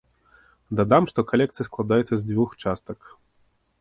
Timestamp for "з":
2.15-2.21